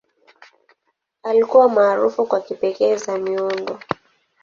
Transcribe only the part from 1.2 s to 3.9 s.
Alikuwa maarufu kwa kipekee za miundo.